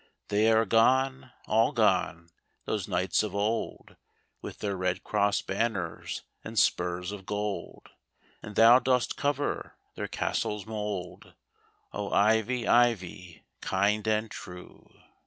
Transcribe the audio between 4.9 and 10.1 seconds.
cross banners and spurs of gold. And thou dost cover their